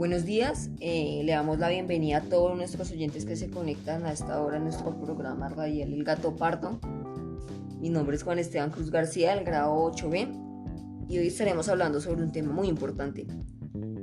Buenos 0.00 0.24
días, 0.24 0.70
eh, 0.80 1.20
le 1.24 1.32
damos 1.32 1.58
la 1.58 1.68
bienvenida 1.68 2.16
a 2.16 2.20
todos 2.22 2.56
nuestros 2.56 2.90
oyentes 2.90 3.26
que 3.26 3.36
se 3.36 3.50
conectan 3.50 4.06
a 4.06 4.12
esta 4.12 4.40
hora 4.40 4.56
en 4.56 4.62
nuestro 4.62 4.98
programa 4.98 5.50
radial 5.50 5.92
El 5.92 6.04
Gato 6.04 6.36
Pardo. 6.36 6.80
Mi 7.78 7.90
nombre 7.90 8.16
es 8.16 8.22
Juan 8.22 8.38
Esteban 8.38 8.70
Cruz 8.70 8.90
García, 8.90 9.34
del 9.34 9.44
grado 9.44 9.74
8B, 9.74 11.06
y 11.06 11.18
hoy 11.18 11.26
estaremos 11.26 11.68
hablando 11.68 12.00
sobre 12.00 12.22
un 12.22 12.32
tema 12.32 12.50
muy 12.50 12.68
importante, 12.68 13.26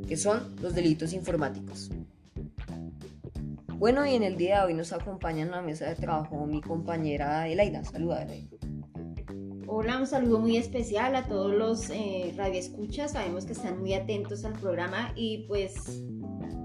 que 0.07 0.17
son 0.17 0.55
los 0.61 0.75
delitos 0.75 1.13
informáticos. 1.13 1.89
Bueno, 3.79 4.05
y 4.05 4.13
en 4.13 4.21
el 4.21 4.37
día 4.37 4.59
de 4.59 4.65
hoy 4.67 4.73
nos 4.75 4.93
acompaña 4.93 5.41
en 5.41 5.49
la 5.49 5.63
mesa 5.63 5.89
de 5.89 5.95
trabajo 5.95 6.45
mi 6.45 6.61
compañera 6.61 7.47
Elaida. 7.47 7.83
Saluda, 7.83 8.21
Elaida. 8.21 8.56
Hola, 9.69 9.99
un 9.99 10.07
saludo 10.07 10.39
muy 10.39 10.55
especial 10.55 11.13
a 11.17 11.27
todos 11.27 11.53
los 11.53 11.89
eh, 11.89 12.33
radioescuchas. 12.37 13.11
Sabemos 13.11 13.45
que 13.45 13.51
están 13.51 13.81
muy 13.81 13.93
atentos 13.93 14.45
al 14.45 14.53
programa 14.53 15.11
y 15.13 15.39
pues 15.39 16.01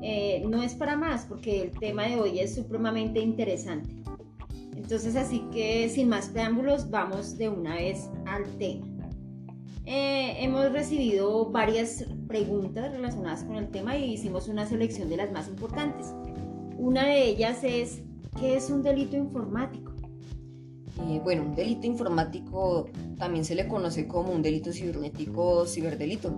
eh, 0.02 0.44
no 0.48 0.62
es 0.62 0.74
para 0.74 0.96
más 0.96 1.26
porque 1.26 1.62
el 1.62 1.72
tema 1.72 2.04
de 2.04 2.20
hoy 2.20 2.38
es 2.38 2.54
supremamente 2.54 3.18
interesante. 3.18 3.90
Entonces, 4.76 5.16
así 5.16 5.44
que 5.52 5.88
sin 5.88 6.10
más 6.10 6.28
preámbulos, 6.28 6.90
vamos 6.90 7.36
de 7.36 7.48
una 7.48 7.74
vez 7.74 8.08
al 8.24 8.44
tema. 8.58 8.86
Eh, 9.84 10.36
hemos 10.38 10.70
recibido 10.70 11.50
varias 11.50 12.06
preguntas 12.28 12.92
relacionadas 12.92 13.42
con 13.42 13.56
el 13.56 13.68
tema 13.68 13.96
y 13.96 14.12
hicimos 14.12 14.46
una 14.46 14.64
selección 14.64 15.08
de 15.08 15.16
las 15.16 15.32
más 15.32 15.48
importantes. 15.48 16.14
Una 16.78 17.04
de 17.06 17.24
ellas 17.24 17.64
es, 17.64 18.00
¿qué 18.38 18.56
es 18.56 18.70
un 18.70 18.84
delito 18.84 19.16
informático? 19.16 19.91
Eh, 21.00 21.20
bueno, 21.22 21.42
un 21.42 21.54
delito 21.54 21.86
informático 21.86 22.88
también 23.18 23.44
se 23.44 23.54
le 23.54 23.66
conoce 23.66 24.06
como 24.06 24.32
un 24.32 24.42
delito 24.42 24.72
cibernético 24.72 25.46
o 25.48 25.66
ciberdelito. 25.66 26.34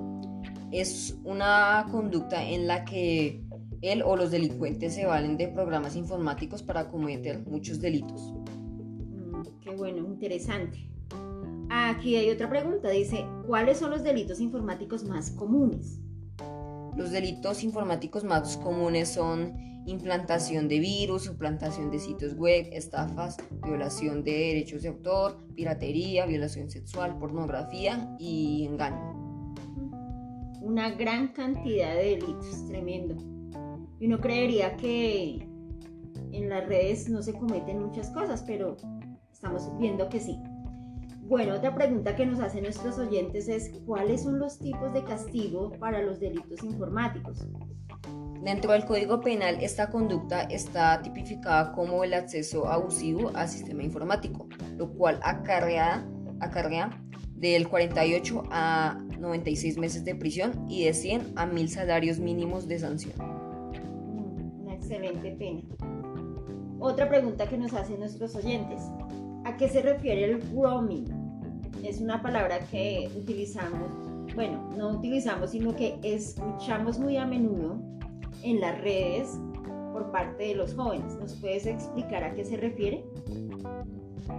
Es 0.70 1.16
una 1.24 1.86
conducta 1.90 2.48
en 2.48 2.66
la 2.66 2.84
que 2.84 3.42
él 3.82 4.02
o 4.02 4.16
los 4.16 4.30
delincuentes 4.30 4.94
se 4.94 5.06
valen 5.06 5.36
de 5.36 5.48
programas 5.48 5.96
informáticos 5.96 6.62
para 6.62 6.88
cometer 6.88 7.44
muchos 7.46 7.80
delitos. 7.80 8.32
Mm, 8.32 9.42
qué 9.60 9.70
bueno, 9.70 9.98
interesante. 9.98 10.88
Aquí 11.70 12.16
hay 12.16 12.30
otra 12.30 12.48
pregunta, 12.48 12.88
dice, 12.90 13.26
¿cuáles 13.46 13.78
son 13.78 13.90
los 13.90 14.02
delitos 14.02 14.40
informáticos 14.40 15.04
más 15.04 15.30
comunes? 15.30 15.98
Los 16.96 17.10
delitos 17.10 17.64
informáticos 17.64 18.22
más 18.22 18.56
comunes 18.58 19.08
son 19.08 19.52
implantación 19.86 20.68
de 20.68 20.78
virus, 20.78 21.24
suplantación 21.24 21.90
de 21.90 21.98
sitios 21.98 22.34
web, 22.36 22.68
estafas, 22.72 23.36
violación 23.62 24.24
de 24.24 24.32
derechos 24.32 24.82
de 24.82 24.88
autor, 24.88 25.46
piratería, 25.54 26.26
violación 26.26 26.70
sexual, 26.70 27.18
pornografía 27.18 28.16
y 28.18 28.64
engaño. 28.64 29.12
Una 30.62 30.90
gran 30.90 31.28
cantidad 31.28 31.94
de 31.94 32.16
delitos, 32.16 32.66
tremendo. 32.66 33.16
Y 34.00 34.06
uno 34.06 34.18
creería 34.20 34.76
que 34.76 35.46
en 36.32 36.48
las 36.48 36.66
redes 36.66 37.08
no 37.08 37.22
se 37.22 37.34
cometen 37.34 37.82
muchas 37.82 38.10
cosas, 38.10 38.42
pero 38.46 38.76
estamos 39.30 39.70
viendo 39.78 40.08
que 40.08 40.20
sí. 40.20 40.38
Bueno, 41.26 41.54
otra 41.54 41.74
pregunta 41.74 42.14
que 42.14 42.26
nos 42.26 42.38
hacen 42.40 42.64
nuestros 42.64 42.98
oyentes 42.98 43.48
es 43.48 43.72
¿cuáles 43.86 44.24
son 44.24 44.38
los 44.38 44.58
tipos 44.58 44.92
de 44.92 45.02
castigo 45.04 45.72
para 45.80 46.02
los 46.02 46.20
delitos 46.20 46.62
informáticos? 46.62 47.46
Dentro 48.42 48.72
del 48.72 48.84
Código 48.84 49.22
Penal, 49.22 49.56
esta 49.62 49.88
conducta 49.88 50.42
está 50.42 51.00
tipificada 51.00 51.72
como 51.72 52.04
el 52.04 52.12
acceso 52.12 52.68
abusivo 52.68 53.30
al 53.34 53.48
sistema 53.48 53.82
informático, 53.82 54.46
lo 54.76 54.92
cual 54.92 55.18
acarrea, 55.22 56.06
acarrea 56.40 56.90
del 57.36 57.68
48 57.68 58.42
a 58.50 58.98
96 59.18 59.78
meses 59.78 60.04
de 60.04 60.14
prisión 60.14 60.66
y 60.68 60.84
de 60.84 60.92
100 60.92 61.32
a 61.36 61.46
1000 61.46 61.68
salarios 61.70 62.18
mínimos 62.18 62.68
de 62.68 62.78
sanción. 62.78 63.14
Una 64.60 64.74
excelente 64.74 65.30
pena. 65.30 65.62
Otra 66.80 67.08
pregunta 67.08 67.48
que 67.48 67.56
nos 67.56 67.72
hacen 67.72 67.98
nuestros 67.98 68.36
oyentes. 68.36 68.82
¿A 69.44 69.56
qué 69.56 69.68
se 69.68 69.80
refiere 69.80 70.24
el 70.24 70.42
roaming? 70.52 71.23
Es 71.84 72.00
una 72.00 72.22
palabra 72.22 72.60
que 72.70 73.10
utilizamos, 73.14 73.90
bueno, 74.34 74.70
no 74.74 74.88
utilizamos, 74.88 75.50
sino 75.50 75.76
que 75.76 75.98
escuchamos 76.02 76.98
muy 76.98 77.18
a 77.18 77.26
menudo 77.26 77.78
en 78.42 78.58
las 78.60 78.80
redes 78.80 79.38
por 79.92 80.10
parte 80.10 80.44
de 80.44 80.54
los 80.54 80.74
jóvenes. 80.74 81.14
¿Nos 81.16 81.34
puedes 81.34 81.66
explicar 81.66 82.24
a 82.24 82.32
qué 82.32 82.42
se 82.42 82.56
refiere? 82.56 83.04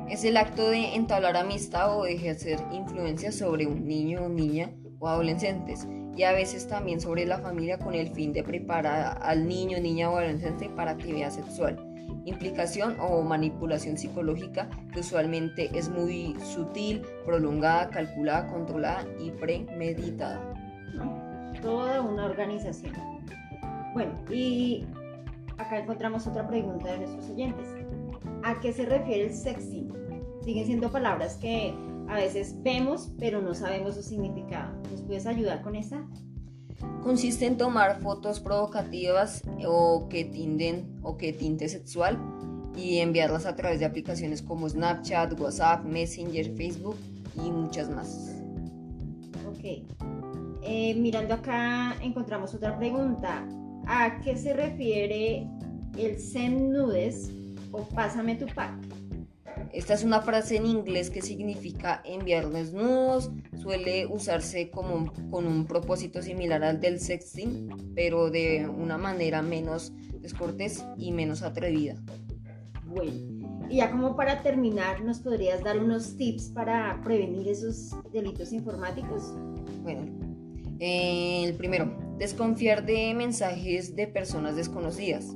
Es 0.10 0.24
el 0.24 0.38
acto 0.38 0.70
de 0.70 0.96
entablar 0.96 1.38
amistad 1.38 1.96
o 1.96 2.06
de 2.06 2.16
ejercer 2.16 2.60
influencia 2.74 3.32
sobre 3.32 3.68
un 3.68 3.88
niño 3.88 4.28
niña 4.28 4.72
o 4.98 5.08
adolescentes 5.08 5.88
y 6.16 6.24
a 6.24 6.32
veces 6.32 6.68
también 6.68 7.00
sobre 7.00 7.28
la 7.28 7.38
familia 7.38 7.78
con 7.78 7.94
el 7.94 8.10
fin 8.10 8.34
de 8.34 8.44
preparar 8.44 9.20
al 9.22 9.48
niño, 9.48 9.80
niña 9.80 10.10
o 10.10 10.18
adolescente 10.18 10.68
para 10.70 10.92
actividad 10.92 11.30
sexual, 11.30 11.78
implicación 12.26 12.98
o 13.00 13.22
manipulación 13.22 13.98
psicológica 13.98 14.70
que 14.94 15.00
usualmente 15.02 15.70
es 15.78 15.90
muy 15.90 16.36
sutil, 16.40 17.02
prolongada, 17.26 17.90
calculada, 17.90 18.48
controlada 18.48 19.06
y 19.20 19.32
premeditada. 19.32 20.54
Toda 21.62 22.02
una 22.02 22.26
organización. 22.26 22.94
Bueno, 23.94 24.14
y 24.30 24.86
acá 25.58 25.80
encontramos 25.80 26.28
otra 26.28 26.48
pregunta 26.48 26.92
de 26.92 27.00
nuestros 27.00 27.30
oyentes. 27.30 27.68
¿A 28.44 28.60
qué 28.60 28.74
se 28.74 28.86
refiere 28.86 29.26
el 29.26 29.34
sexting? 29.34 29.92
Siguen 30.42 30.66
siendo 30.66 30.92
palabras 30.92 31.38
que 31.38 31.74
a 32.08 32.16
veces 32.16 32.56
vemos, 32.62 33.14
pero 33.20 33.42
no 33.42 33.54
sabemos 33.54 33.96
su 33.96 34.04
significado. 34.04 34.76
¿Nos 34.92 35.02
puedes 35.02 35.26
ayudar 35.26 35.62
con 35.62 35.76
esta? 35.76 36.06
Consiste 37.04 37.46
en 37.46 37.58
tomar 37.58 38.02
fotos 38.02 38.40
provocativas 38.40 39.44
o 39.66 40.08
que 40.10 40.26
tinden 40.26 41.00
o 41.04 41.18
que 41.18 41.34
tinte 41.34 41.70
sexual 41.70 42.20
y 42.76 42.98
enviarlas 42.98 43.46
a 43.46 43.56
través 43.56 43.80
de 43.80 43.86
aplicaciones 43.86 44.42
como 44.42 44.68
Snapchat, 44.68 45.40
WhatsApp, 45.40 45.86
Messenger, 45.86 46.56
Facebook 46.56 46.98
y 47.36 47.52
muchas 47.52 47.90
más. 47.90 48.36
Ok. 49.48 49.84
Eh, 50.64 50.96
mirando 50.96 51.36
acá 51.36 51.96
encontramos 52.02 52.54
otra 52.54 52.78
pregunta. 52.78 53.46
¿A 53.88 54.20
qué 54.22 54.36
se 54.36 54.54
refiere 54.54 55.48
el 55.98 56.20
send 56.20 56.74
nudes 56.74 57.32
o 57.72 57.84
pásame 57.84 58.36
tu 58.36 58.48
pack? 58.48 58.74
Esta 59.76 59.94
es 59.94 60.06
una 60.06 60.22
frase 60.22 60.56
en 60.56 60.66
inglés 60.66 61.10
que 61.10 61.22
significa 61.22 62.02
enviar 62.06 62.50
desnudos. 62.50 63.30
Suele 63.62 64.06
usarse 64.08 64.70
como 64.70 65.12
con 65.30 65.46
un 65.46 65.66
propósito 65.66 66.22
similar 66.22 66.64
al 66.64 66.80
del 66.80 67.02
sexting, 67.02 67.92
pero 67.94 68.30
de 68.30 68.70
una 68.70 68.98
manera 68.98 69.42
menos 69.42 69.92
descortés 70.22 70.86
y 70.98 71.12
menos 71.12 71.42
atrevida. 71.42 72.02
Bueno, 72.86 73.12
y 73.70 73.78
ya 73.78 73.92
como 73.92 74.16
para 74.16 74.42
terminar, 74.44 75.04
¿nos 75.04 75.20
podrías 75.20 75.62
dar 75.62 75.78
unos 75.78 76.16
tips 76.16 76.52
para 76.52 77.02
prevenir 77.04 77.50
esos 77.50 77.92
delitos 78.14 78.54
informáticos? 78.54 79.34
Bueno, 79.84 80.06
el 80.80 81.54
primero, 81.56 81.98
desconfiar 82.18 82.86
de 82.86 83.14
mensajes 83.14 83.94
de 83.94 84.08
personas 84.08 84.56
desconocidas. 84.56 85.36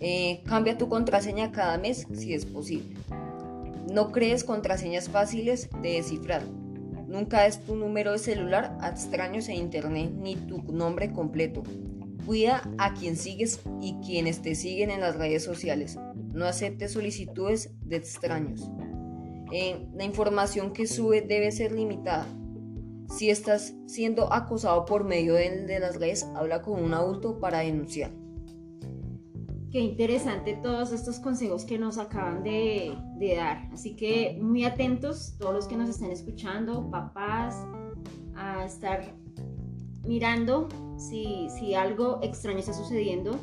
Eh, 0.00 0.42
cambia 0.46 0.78
tu 0.78 0.88
contraseña 0.88 1.52
cada 1.52 1.78
mes 1.78 2.06
si 2.12 2.34
es 2.34 2.46
posible. 2.46 2.96
No 3.92 4.12
crees 4.12 4.44
contraseñas 4.44 5.08
fáciles 5.08 5.68
de 5.82 5.92
descifrar. 5.94 6.42
Nunca 7.06 7.46
es 7.46 7.64
tu 7.64 7.74
número 7.74 8.12
de 8.12 8.18
celular 8.18 8.76
a 8.80 8.88
extraños 8.88 9.48
en 9.48 9.56
internet 9.56 10.10
ni 10.14 10.36
tu 10.36 10.60
nombre 10.72 11.12
completo. 11.12 11.62
Cuida 12.26 12.70
a 12.76 12.92
quien 12.94 13.16
sigues 13.16 13.60
y 13.80 13.94
quienes 14.04 14.42
te 14.42 14.54
siguen 14.54 14.90
en 14.90 15.00
las 15.00 15.16
redes 15.16 15.42
sociales. 15.42 15.98
No 16.32 16.44
aceptes 16.44 16.92
solicitudes 16.92 17.70
de 17.80 17.96
extraños. 17.96 18.70
Eh, 19.50 19.88
la 19.94 20.04
información 20.04 20.72
que 20.74 20.86
sube 20.86 21.22
debe 21.22 21.50
ser 21.52 21.72
limitada 21.72 22.26
si 23.10 23.30
estás 23.30 23.74
siendo 23.86 24.32
acosado 24.32 24.84
por 24.84 25.04
medio 25.04 25.34
de, 25.34 25.78
las 25.80 25.98
redes, 25.98 26.26
habla 26.36 26.62
con 26.62 26.82
un 26.82 26.94
adulto 26.94 27.38
para 27.38 27.60
denunciar. 27.60 28.10
Qué 29.70 29.80
interesante 29.80 30.54
todos 30.62 30.92
estos 30.92 31.20
consejos 31.20 31.66
que 31.66 31.78
nos 31.78 31.98
acaban 31.98 32.42
de, 32.42 32.96
dar. 33.36 33.68
Así 33.70 33.94
que 33.96 34.38
muy 34.40 34.64
atentos 34.64 35.36
todos 35.38 35.54
los 35.54 35.68
que 35.68 35.76
nos 35.76 35.90
estén 35.90 36.10
escuchando, 36.10 36.90
papás, 36.90 37.66
a 38.34 38.64
estar 38.64 39.14
mirando 40.04 40.68
si, 40.96 41.48
si 41.50 41.74
algo 41.74 42.18
extraño 42.22 42.60
está 42.60 42.72
sucediendo 42.72 43.38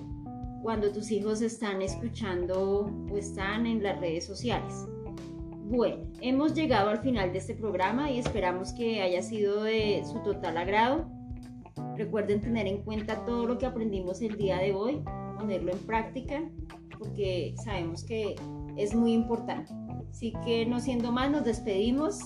cuando 0.64 0.92
tus 0.92 1.12
hijos 1.12 1.44
están 1.44 1.84
escuchando 1.84 2.92
o 3.12 3.18
están 3.18 3.68
en 3.68 3.84
las 3.84 4.00
redes 4.00 4.26
sociales. 4.26 4.88
Bueno, 5.68 6.08
hemos 6.22 6.56
llegado 6.56 6.90
al 6.90 7.00
final 7.00 7.34
de 7.34 7.38
este 7.38 7.54
programa 7.54 8.10
y 8.10 8.18
esperamos 8.18 8.74
que 8.74 9.00
haya 9.02 9.22
sido 9.22 9.62
de 9.62 10.04
su 10.12 10.24
total 10.24 10.58
agrado. 10.58 11.08
Recuerden 11.98 12.42
tener 12.42 12.66
en 12.66 12.82
cuenta 12.82 13.26
todo 13.26 13.46
lo 13.46 13.60
que 13.60 13.68
aprendimos 13.68 14.24
el 14.24 14.38
día 14.38 14.58
de 14.58 14.74
hoy, 14.74 15.04
ponerlo 15.38 15.72
en 15.72 15.80
práctica, 15.80 16.44
porque 16.98 17.56
sabemos 17.64 18.04
que 18.04 18.36
es 18.78 18.96
muy 18.96 19.14
importante. 19.14 19.72
Así 20.10 20.34
que 20.46 20.66
no 20.66 20.80
siendo 20.80 21.12
más, 21.12 21.32
nos 21.32 21.44
despedimos. 21.44 22.20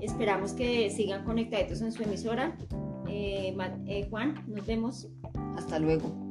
Esperamos 0.00 0.52
que 0.52 0.90
sigan 0.90 1.24
conectados 1.24 1.80
en 1.80 1.92
su 1.92 2.02
emisora. 2.02 2.56
Eh, 3.08 3.56
eh, 3.86 4.06
Juan, 4.10 4.44
nos 4.46 4.66
vemos. 4.66 5.08
Hasta 5.56 5.78
luego. 5.78 6.25